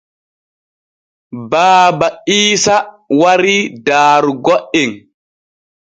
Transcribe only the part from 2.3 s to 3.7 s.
Iisa warii